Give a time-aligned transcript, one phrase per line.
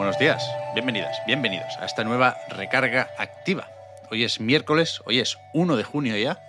[0.00, 3.68] Buenos días, bienvenidas, bienvenidos a esta nueva recarga activa.
[4.10, 6.40] Hoy es miércoles, hoy es 1 de junio ya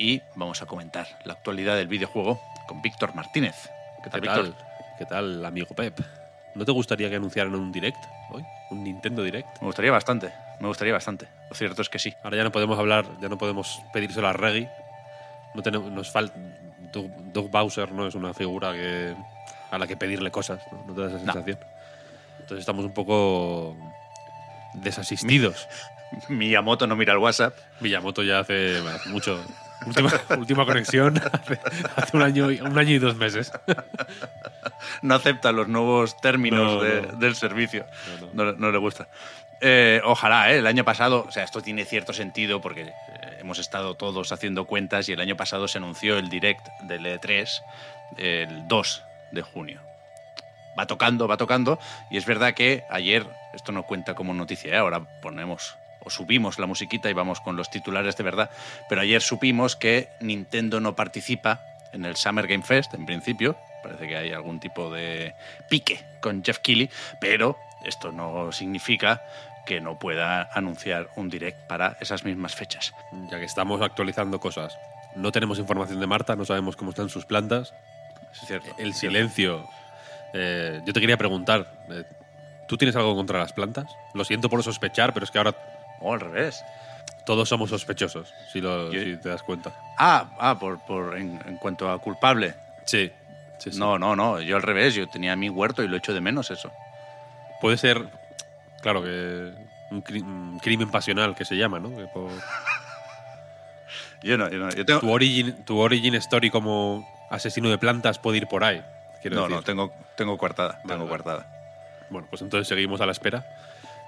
[0.00, 3.70] y vamos a comentar la actualidad del videojuego con Víctor Martínez.
[4.02, 4.52] ¿Qué tal, ¿Qué Víctor?
[4.52, 4.66] tal?
[4.98, 5.96] ¿Qué tal, amigo Pep?
[6.56, 8.44] ¿No te gustaría que anunciaran un direct hoy?
[8.72, 9.46] ¿Un Nintendo Direct?
[9.60, 11.28] Me gustaría bastante, me gustaría bastante.
[11.48, 12.12] Lo cierto es que sí.
[12.24, 14.68] Ahora ya no podemos hablar, ya no podemos pedírselo a Reggie.
[15.54, 16.36] No tenemos, nos falta.
[16.92, 19.14] Doug, Doug Bowser no es una figura que,
[19.70, 20.82] a la que pedirle cosas, ¿no?
[20.84, 21.77] ¿No te da esa No.
[22.48, 23.76] Entonces estamos un poco
[24.72, 25.68] desasistidos.
[26.30, 27.54] Miyamoto no mira el WhatsApp.
[27.80, 29.38] Miyamoto ya hace mucho.
[29.86, 31.60] Última, última conexión hace,
[31.94, 33.52] hace un, año, y- un año y dos meses.
[35.02, 37.12] no acepta los nuevos términos No, de- no.
[37.18, 37.84] del servicio.
[38.32, 39.08] No, No, no le gusta.
[39.60, 40.58] Eh, ojalá, ¿eh?
[40.58, 42.92] el año pasado, o sea, esto tiene cierto sentido porque eh,
[43.40, 47.48] hemos estado todos haciendo cuentas y el año pasado se anunció el direct del E3
[48.16, 49.02] el 2
[49.32, 49.80] de junio.
[50.78, 51.78] Va tocando, va tocando,
[52.10, 54.78] y es verdad que ayer, esto no cuenta como noticia, ¿eh?
[54.78, 58.50] ahora ponemos o subimos la musiquita y vamos con los titulares de verdad,
[58.88, 61.60] pero ayer supimos que Nintendo no participa
[61.92, 65.34] en el Summer Game Fest, en principio, parece que hay algún tipo de
[65.68, 66.90] pique con Jeff Keighley,
[67.20, 69.22] pero esto no significa
[69.66, 72.94] que no pueda anunciar un direct para esas mismas fechas.
[73.30, 74.78] Ya que estamos actualizando cosas.
[75.14, 77.74] No tenemos información de Marta, no sabemos cómo están sus plantas.
[78.32, 78.74] Es cierto.
[78.78, 79.68] El silencio.
[80.34, 82.04] Eh, yo te quería preguntar, eh,
[82.68, 83.86] ¿tú tienes algo contra las plantas?
[84.14, 85.54] Lo siento por sospechar, pero es que ahora
[86.00, 86.64] O al revés.
[87.26, 89.72] todos somos sospechosos, si, lo- Yo- si te das cuenta.
[89.98, 92.54] Ah, ah por, por en, en cuanto a culpable.
[92.86, 93.10] Sí,
[93.58, 93.78] sí, sí.
[93.78, 94.40] No, no, no.
[94.40, 94.94] Yo al revés.
[94.94, 96.70] Yo tenía mi huerto y lo echo de menos eso.
[97.60, 98.08] Puede ser,
[98.80, 99.52] claro, que
[99.90, 101.94] un, cri- un crimen pasional que se llama, ¿no?
[101.96, 102.30] Que por-
[104.22, 104.70] Yo no, yo no.
[104.70, 108.82] Yo tengo, tu, origin, tu origin story como asesino de plantas puede ir por ahí.
[109.20, 109.56] Quiero no, decir.
[109.56, 110.80] no, tengo, tengo coartada.
[110.84, 111.08] Vale, tengo vale.
[111.08, 112.06] coartada.
[112.10, 113.44] Bueno, pues entonces seguimos a la espera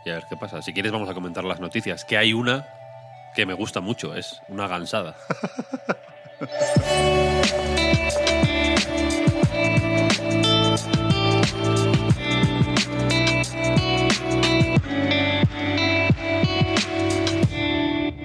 [0.04, 0.62] y a ver qué pasa.
[0.62, 2.66] Si quieres vamos a comentar las noticias, que hay una
[3.34, 5.16] que me gusta mucho, es una gansada.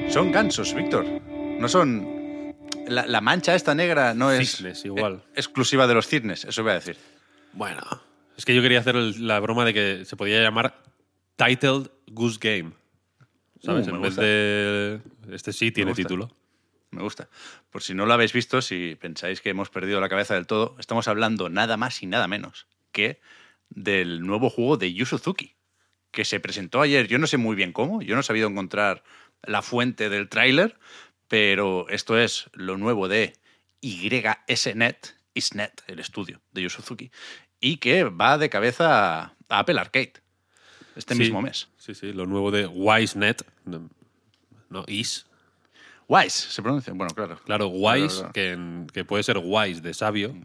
[0.09, 1.05] Son gansos, Víctor.
[1.59, 2.24] No son.
[2.87, 5.23] La, la mancha esta negra no es Cisnes, igual.
[5.27, 6.97] eh, exclusiva de los cisnes, eso voy a decir.
[7.53, 7.81] Bueno,
[8.37, 10.81] es que yo quería hacer el- la broma de que se podía llamar
[11.35, 12.73] Titled Goose Game.
[13.63, 13.87] ¿Sabes?
[13.87, 14.21] Uh, me en vez gusta.
[14.21, 15.01] de.
[15.31, 16.03] Este sí tiene gusta.
[16.03, 16.35] título.
[16.91, 17.27] Me gusta.
[17.71, 20.75] Por si no lo habéis visto, si pensáis que hemos perdido la cabeza del todo,
[20.79, 23.19] estamos hablando nada más y nada menos que
[23.69, 25.55] del nuevo juego de Yu Suzuki,
[26.11, 27.07] que se presentó ayer.
[27.07, 29.03] Yo no sé muy bien cómo, yo no he sabido encontrar
[29.43, 30.77] la fuente del tráiler,
[31.27, 33.33] pero esto es lo nuevo de
[33.81, 37.11] YSNet, Isnet, el estudio de Yu Suzuki,
[37.59, 40.13] y que va de cabeza a Apple Arcade
[40.95, 41.67] este Sí, mismo mes.
[41.77, 43.45] Sí, sí, lo nuevo de WiseNet.
[43.65, 43.89] No,
[44.69, 45.25] no, Is.
[46.07, 46.93] Wise, se pronuncia.
[46.93, 47.39] Bueno, claro.
[47.45, 48.33] Claro, Wise, claro.
[48.33, 50.35] Que, en- que puede ser wise de sabio.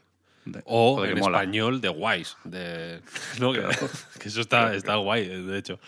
[0.46, 1.38] De- O en mola.
[1.38, 2.34] español de wise.
[2.44, 3.00] De,
[3.38, 3.52] ¿no?
[3.52, 3.60] que,
[4.20, 5.78] que eso está, está guay, de hecho.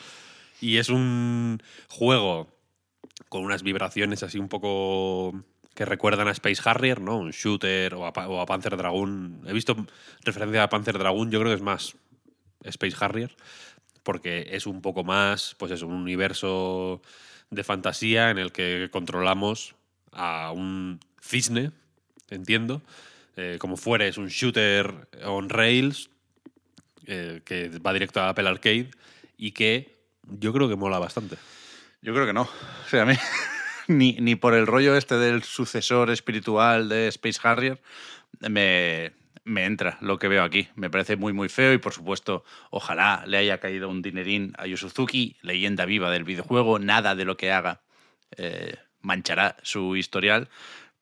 [0.60, 2.48] Y es un juego
[3.32, 5.32] con unas vibraciones así un poco
[5.74, 7.16] que recuerdan a Space Harrier, ¿no?
[7.16, 9.44] Un shooter o a, Panzer Dragoon.
[9.46, 9.74] He visto
[10.22, 11.96] referencia a Panzer Dragoon, yo creo que es más
[12.62, 13.34] Space Harrier,
[14.02, 17.00] porque es un poco más, pues es un universo
[17.48, 19.76] de fantasía en el que controlamos
[20.10, 21.72] a un cisne,
[22.28, 22.82] entiendo.
[23.38, 26.10] Eh, como fuera, es un shooter on rails
[27.06, 28.90] eh, que va directo a Apple Arcade
[29.38, 29.96] y que
[30.26, 31.38] yo creo que mola bastante.
[32.02, 32.42] Yo creo que no.
[32.42, 33.14] O sea, a mí,
[33.88, 37.80] ni, ni por el rollo este del sucesor espiritual de Space Harrier
[38.40, 39.12] me,
[39.44, 40.68] me entra lo que veo aquí.
[40.74, 44.66] Me parece muy, muy feo y, por supuesto, ojalá le haya caído un dinerín a
[44.66, 46.78] Yu Suzuki, leyenda viva del videojuego.
[46.78, 47.82] Nada de lo que haga
[48.36, 50.48] eh, manchará su historial,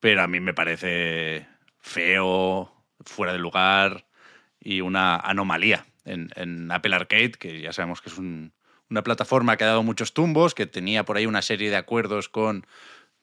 [0.01, 1.47] pero a mí me parece
[1.79, 2.75] feo,
[3.05, 4.07] fuera de lugar
[4.61, 8.53] y una anomalía en, en Apple Arcade, que ya sabemos que es un-
[8.91, 12.29] una plataforma que ha dado muchos tumbos, que tenía por ahí una serie de acuerdos
[12.29, 12.67] con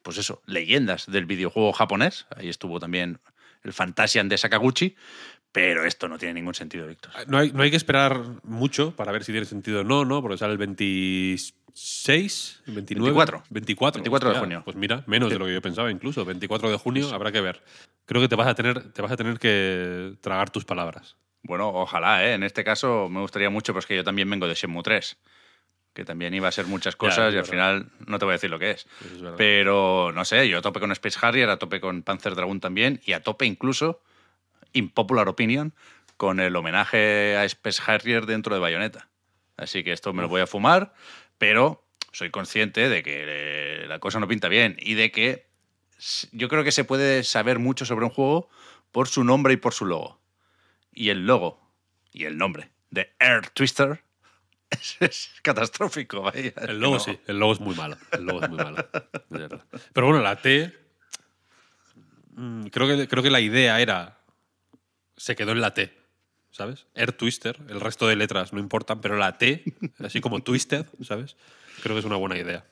[0.02, 2.28] pues eso, leyendas del videojuego japonés.
[2.36, 3.20] Ahí estuvo también
[3.64, 4.96] el Fantasian de Sakaguchi.
[5.52, 7.12] Pero esto no tiene ningún sentido, Víctor.
[7.28, 10.22] No hay, no hay que esperar mucho para ver si tiene sentido o no, ¿no?
[10.22, 13.12] Porque sale el 26, 29.
[13.12, 13.44] 24.
[13.50, 14.02] 24.
[14.02, 14.62] 24 de junio.
[14.64, 16.26] Pues mira, menos de lo que yo pensaba incluso.
[16.26, 17.64] 24 de junio habrá que ver.
[18.06, 21.18] Creo que te vas a tener, te vas a tener que tragar tus palabras.
[21.42, 22.34] Bueno, ojalá, ¿eh?
[22.34, 25.18] En este caso me gustaría mucho, pues que yo también vengo de Shenmue 3,
[25.98, 28.52] que también iba a ser muchas cosas y al final no te voy a decir
[28.52, 28.86] lo que es.
[29.36, 33.02] Pero no sé, yo a tope con Space Harrier, a tope con Panzer Dragoon también
[33.04, 34.04] y a tope incluso,
[34.74, 35.74] impopular opinion,
[36.16, 39.10] con el homenaje a Space Harrier dentro de Bayonetta.
[39.58, 40.94] Así que esto me lo voy a fumar,
[41.40, 45.48] pero soy consciente de que eh, la cosa no pinta bien y de que
[46.32, 48.50] yo creo que se puede saber mucho sobre un juego
[48.92, 50.20] por su nombre y por su logo.
[50.94, 51.60] Y el logo
[52.14, 54.04] y el nombre de Air Twister
[54.70, 56.22] es, es catastrófico.
[56.22, 56.54] vaya.
[56.62, 57.00] El logo no.
[57.00, 57.98] sí, el logo es muy malo.
[58.12, 58.88] El logo es muy malo.
[59.94, 60.74] Pero bueno, la T.
[62.36, 64.20] mm, Creo que, creo que la idea era.
[65.16, 65.96] Se quedó en la T.
[66.52, 66.88] ¿Sabes?
[66.96, 67.58] Air Twister.
[67.70, 69.64] El resto de letras no importan, pero la T,
[70.00, 71.36] así como Twisted, ¿sabes?
[71.84, 72.66] Creo que es una buena idea.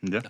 [0.00, 0.22] Ya.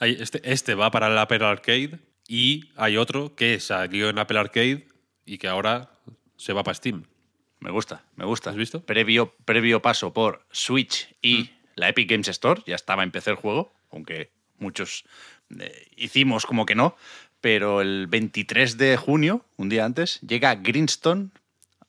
[0.00, 1.98] Este, este va para el Apple Arcade
[2.28, 4.86] y hay otro que salió en Apple Arcade
[5.24, 5.90] y que ahora
[6.36, 7.04] se va para Steam.
[7.60, 8.50] Me gusta, me gusta.
[8.50, 8.84] ¿Has visto?
[8.84, 12.62] Previo, previo paso por Switch y la Epic Games Store.
[12.66, 15.04] Ya estaba en PC el juego, aunque muchos
[15.58, 16.96] eh, hicimos como que no.
[17.40, 21.30] Pero el 23 de junio, un día antes, llega Greenstone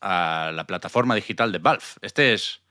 [0.01, 1.83] a la plataforma digital de Valve.
[2.01, 2.61] Este es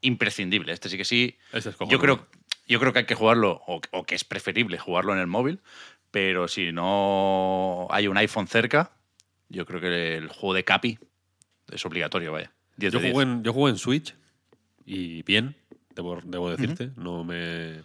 [0.00, 0.72] imprescindible.
[0.72, 1.38] Este sí que sí.
[1.52, 2.26] Este es yo, creo,
[2.66, 5.60] yo creo que hay que jugarlo, o, o que es preferible jugarlo en el móvil.
[6.10, 8.92] Pero si no hay un iPhone cerca,
[9.48, 10.98] yo creo que el juego de Capi
[11.70, 12.52] es obligatorio, vaya.
[12.76, 13.12] 10 Yo de 10.
[13.14, 14.14] jugué, en, yo jugué en Switch
[14.84, 15.56] y bien,
[15.94, 16.90] debo, debo decirte.
[16.96, 17.82] no, me,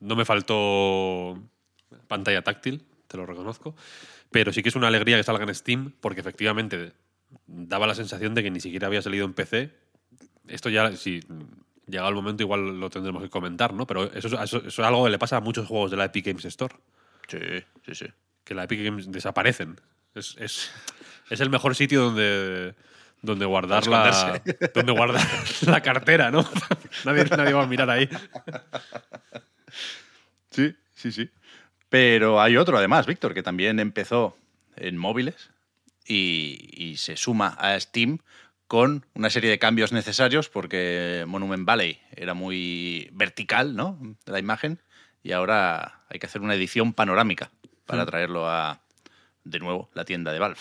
[0.00, 1.42] no me faltó
[2.08, 3.74] pantalla táctil, te lo reconozco.
[4.30, 6.92] Pero sí que es una alegría que salga en Steam porque efectivamente
[7.46, 9.70] daba la sensación de que ni siquiera había salido en PC.
[10.48, 11.20] Esto ya, si
[11.86, 13.86] llega el momento, igual lo tendremos que comentar, ¿no?
[13.86, 16.06] Pero eso, es- eso- eso es algo que le pasa a muchos juegos de la
[16.06, 16.74] Epic Games Store.
[17.28, 17.38] Sí,
[17.86, 18.06] sí, sí.
[18.44, 19.80] que la Epic Games desaparecen.
[20.14, 20.70] Es, es,
[21.30, 22.74] es el mejor sitio donde,
[23.22, 24.42] donde guardar la
[24.74, 25.26] donde guardar
[25.66, 26.44] la cartera, ¿no?
[27.04, 28.08] nadie, nadie va a mirar ahí.
[30.50, 31.30] Sí, sí, sí.
[31.88, 34.36] Pero hay otro además, Víctor, que también empezó
[34.76, 35.50] en móviles
[36.06, 38.18] y, y se suma a Steam
[38.66, 43.98] con una serie de cambios necesarios porque Monument Valley era muy vertical, ¿no?
[44.24, 44.80] La imagen
[45.22, 47.50] y ahora hay que hacer una edición panorámica
[47.86, 48.80] para traerlo a,
[49.44, 50.60] de nuevo, la tienda de Valve.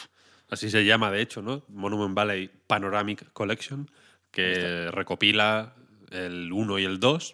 [0.51, 1.63] Así se llama, de hecho, ¿no?
[1.69, 3.89] Monument Valley Panoramic Collection,
[4.29, 5.73] que recopila
[6.11, 7.33] el 1 y el 2,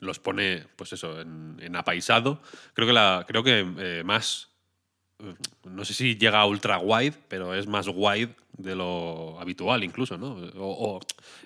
[0.00, 2.42] los pone, pues eso, en, en apaisado.
[2.74, 4.48] Creo que, la, creo que eh, más,
[5.20, 5.34] eh,
[5.64, 10.16] no sé si llega a ultra wide, pero es más wide de lo habitual incluso,
[10.18, 10.32] ¿no?
[10.56, 11.00] O, o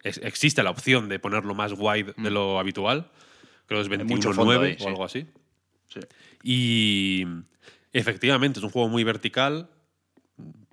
[0.05, 3.11] es- existe la opción de ponerlo más wide de lo habitual.
[3.67, 4.87] Creo que es Hay mucho fondo 21.9 ahí, o sí.
[4.87, 5.27] algo así.
[5.89, 6.01] Sí.
[6.45, 7.25] Y
[7.93, 9.69] efectivamente es un juego muy vertical.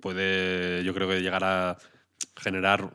[0.00, 1.78] Puede, yo creo que llegar a
[2.36, 2.92] generar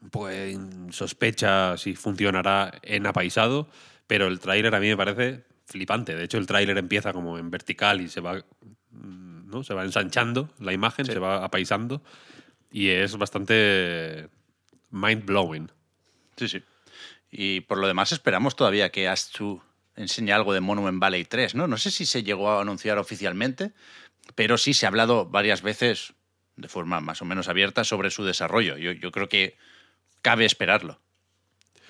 [0.00, 0.58] un poco de
[0.90, 3.68] sospecha si funcionará en apaisado,
[4.06, 6.14] pero el tráiler a mí me parece flipante.
[6.14, 8.44] De hecho, el tráiler empieza como en vertical y se va,
[8.90, 9.64] mm, ¿no?
[9.64, 12.02] se va ensanchando la imagen, se va apaisando
[12.70, 14.28] y es bastante
[14.90, 15.70] mind blowing.
[16.36, 16.62] Sí, sí.
[17.30, 19.62] Y por lo demás esperamos todavía que Astu
[19.96, 21.66] enseñe algo de Monument Valley 3, ¿no?
[21.66, 23.72] No sé si se llegó a anunciar oficialmente,
[24.34, 26.14] pero sí se ha hablado varias veces
[26.56, 28.76] de forma más o menos abierta sobre su desarrollo.
[28.76, 29.56] Yo, yo creo que
[30.22, 31.00] cabe esperarlo,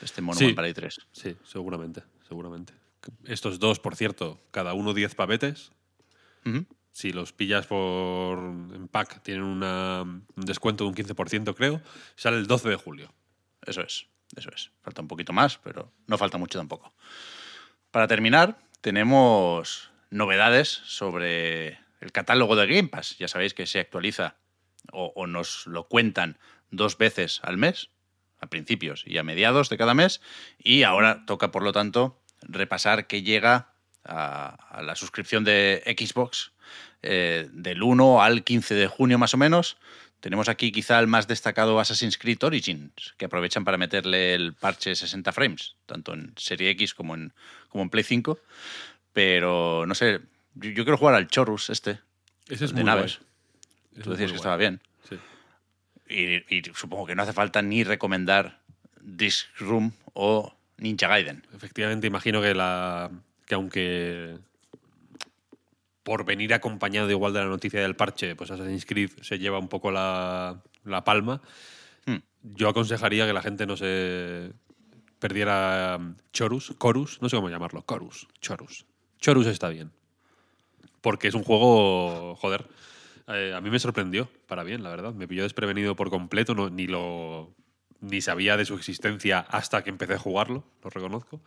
[0.03, 0.55] este Monument Sí.
[0.55, 0.99] Valley 3.
[1.13, 2.73] Sí, seguramente, seguramente.
[3.25, 5.73] Estos dos, por cierto, cada uno 10 pavetes.
[6.93, 11.81] Si los pillas por en pack, tienen una- un descuento de un 15%, creo.
[12.17, 13.13] Sale el 12 de julio.
[13.67, 14.71] Eso es, eso es.
[14.83, 16.95] Falta un poquito más, pero no falta mucho tampoco.
[17.91, 23.17] Para terminar, tenemos novedades sobre el catálogo de Game Pass.
[23.19, 24.37] Ya sabéis que se actualiza
[24.93, 26.39] o, nos lo cuentan
[26.71, 27.89] dos veces al mes,
[28.39, 30.21] a principios y a mediados de cada mes,
[30.59, 33.73] y ahora toca, por lo tanto, repasar qué llega
[34.05, 36.53] a, a la suscripción de Xbox
[37.03, 39.79] eh, del 1 al 15 de junio más o menos.
[40.21, 44.95] Tenemos aquí quizá el más destacado Assassin's Creed Origins, que aprovechan para meterle el parche
[44.95, 47.35] 60 frames, tanto en Serie X como en,
[47.69, 48.39] como en Play 5.
[49.13, 50.21] Pero no sé,
[50.55, 52.01] yo, yo quiero jugar al Chorus este,
[52.49, 53.19] Ese es de muy naves.
[53.19, 54.03] guay.
[54.03, 54.81] Tú es decías que estaba bien.
[55.09, 55.19] Sí.
[56.09, 58.61] Y, y supongo que no hace falta ni recomendar
[59.01, 61.47] Disc Room o Ninja Gaiden.
[61.55, 63.11] Efectivamente, imagino que la
[63.47, 64.39] que aunque
[66.03, 69.69] por venir acompañado igual de la noticia del parche, pues Assassin's Creed se lleva un
[69.69, 71.41] poco la, la palma.
[72.07, 72.19] Hmm.
[72.43, 74.53] Yo aconsejaría que la gente no se
[75.19, 78.85] perdiera um, Chorus, Chorus, no sé cómo llamarlo, Chorus, Chorus.
[79.19, 79.91] Chorus está bien.
[81.05, 82.65] Porque es un juego, joder,
[83.29, 85.13] eh, a mí me sorprendió para bien, la verdad.
[85.13, 87.55] Me pilló desprevenido por completo, no, ni lo
[88.01, 91.43] ni sabía de su existencia hasta que empecé a jugarlo, lo reconozco.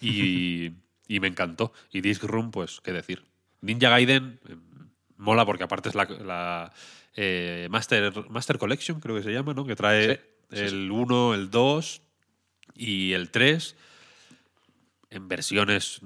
[0.00, 0.72] Y,
[1.06, 1.72] y me encantó.
[1.92, 3.22] Y Disc Room, pues, qué decir.
[3.60, 4.56] Ninja Gaiden eh,
[5.16, 6.72] mola porque aparte es la, la,
[7.14, 9.64] eh, Master, Master Collection, creo que se llama, ¿no?
[9.64, 10.16] Que trae
[10.50, 12.02] Sí, sí, el 1, el 2
[12.74, 13.76] y el 3
[15.10, 16.00] en versiones.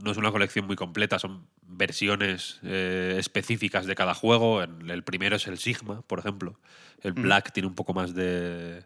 [0.00, 4.62] No es una colección muy completa, son versiones eh, específicas de cada juego.
[4.62, 6.58] El primero es el Sigma, por ejemplo.
[7.02, 8.84] El Black tiene un poco más de,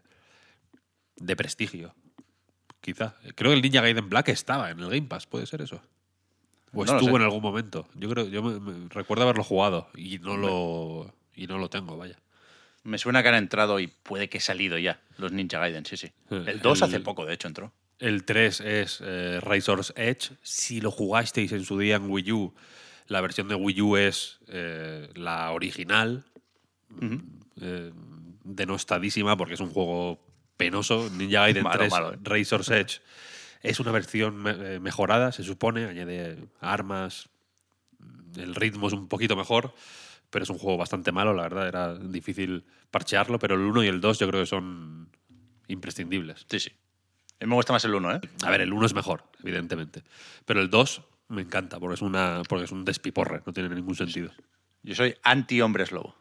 [1.17, 1.93] de prestigio,
[2.81, 3.15] quizá.
[3.35, 5.81] Creo que el Ninja Gaiden Black estaba en el Game Pass, ¿puede ser eso?
[6.73, 7.87] O No estuvo en algún momento.
[7.95, 11.97] Yo creo, yo me- me- recuerdo haberlo jugado y no lo y no lo tengo,
[11.97, 12.17] vaya.
[12.83, 15.97] Me suena que han entrado y puede que he salido ya los Ninja Gaiden, sí,
[15.97, 16.07] sí.
[16.29, 17.73] Eh, El 2 el- hace poco, de hecho, entró.
[17.99, 20.31] El 3 es eh, Razor's Edge.
[20.41, 22.53] Si lo jugasteis en su día en Wii U,
[23.07, 26.25] la versión de Wii U es eh, la original,
[27.61, 27.91] eh,
[28.43, 30.19] denostadísima porque es un juego
[30.57, 31.09] penoso.
[31.09, 32.17] Ninja Gaiden Malo, 3 malo, eh.
[32.23, 32.99] Razor's Edge
[33.61, 37.29] es una versión me- mejorada, se supone, añade armas,
[38.37, 39.73] el ritmo es un poquito mejor,
[40.29, 43.87] pero es un juego bastante malo, la verdad, era difícil parchearlo, pero el 1 y
[43.87, 45.09] el 2 yo creo que son
[45.67, 46.45] imprescindibles.
[46.49, 46.71] Sí, sí.
[47.39, 48.21] A mí me gusta más el 1, ¿eh?
[48.43, 50.03] A ver, el 1 es mejor, evidentemente.
[50.45, 53.95] Pero el 2 me encanta, porque es, una, porque es un despiporre, no tiene ningún
[53.95, 54.31] sentido.
[54.83, 56.15] Yo soy anti-hombres lobo,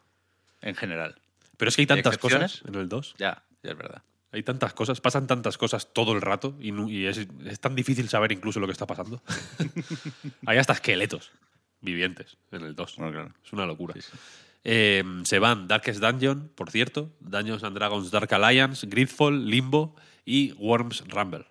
[0.60, 1.20] en general.
[1.56, 3.14] Pero es que hay tantas cosas en el 2.
[3.18, 4.02] Ya, ya es verdad.
[4.32, 8.32] Hay tantas cosas, pasan tantas cosas todo el rato y, es, es tan difícil saber
[8.32, 9.22] incluso lo que está pasando.
[10.46, 11.30] hay hasta esqueletos
[11.80, 12.96] vivientes en el 2.
[12.96, 13.34] Bueno, claro.
[13.44, 13.94] Es una locura.
[13.94, 14.10] Sí, sí.
[14.64, 20.52] Eh, se van Darkest Dungeon, por cierto, Dungeons and Dragons Dark Alliance, Gridfall, Limbo y
[20.52, 21.46] Worms Rumble.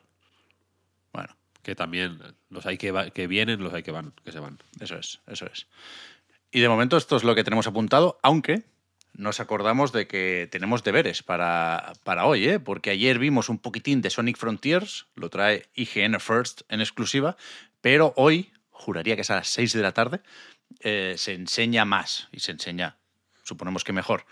[1.12, 4.60] Bueno, Que también los hay que, que vienen, los hay que van, que se van.
[4.80, 5.68] eso es, eso es.
[6.52, 8.64] Y de momento esto es lo que tenemos apuntado, aunque
[9.14, 12.60] nos acordamos de que tenemos deberes para, para hoy, ¿eh?
[12.60, 17.38] porque ayer vimos un poquitín de Sonic Frontiers, lo trae IGN First en exclusiva,
[17.82, 20.22] pero hoy, juraría que es a las 6 de la tarde,
[20.80, 22.98] eh, se enseña más y se enseña,
[23.44, 24.26] suponemos que mejor,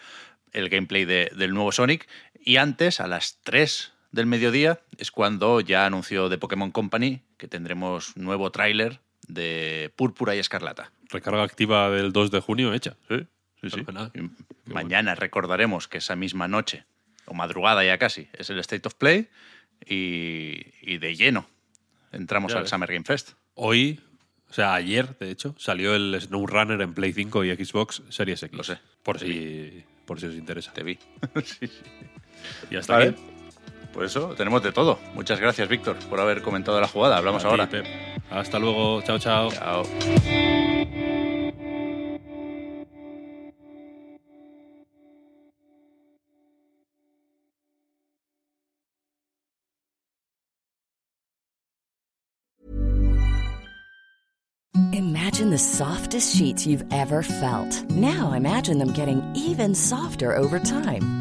[0.51, 2.07] el gameplay de- del nuevo Sonic.
[2.43, 7.48] Y antes, a las 3 del mediodía, es cuando ya anunció The Pokémon Company que
[7.48, 10.91] tendremos nuevo tráiler de Púrpura y Escarlata.
[11.10, 12.96] Recarga activa del 2 de junio hecha.
[13.08, 13.27] Sí,
[13.70, 13.86] sí.
[14.65, 16.86] Y mañana recordaremos que esa misma noche,
[17.25, 19.30] o madrugada ya casi, es el State of Play
[19.86, 21.48] y, y de lleno
[22.12, 22.70] entramos Ya al ves.
[22.72, 23.32] Summer Game Fest.
[23.53, 24.00] Hoy,
[24.50, 28.58] o sea, ayer, de hecho, salió el SnowRunner en Play 5 y Xbox Series X.
[28.58, 28.80] Lo sé.
[29.03, 30.74] Por si, por si os interesa.
[30.74, 30.98] Te vi.
[31.46, 31.82] Sí, sí.
[32.72, 33.10] Y hasta Vale.
[33.12, 33.22] aquí.
[33.93, 35.00] Por eso tenemos de todo.
[35.13, 37.17] Muchas gracias, Víctor, por haber comentado la jugada.
[37.17, 37.69] Hablamos A ti, ahora.
[37.69, 37.86] Pep.
[38.29, 39.01] Hasta luego.
[39.01, 39.51] Chao, chao.
[39.51, 39.83] Chao.
[54.93, 57.89] Imagine the softest sheets you've ever felt.
[57.91, 61.21] Now imagine them getting even softer over time.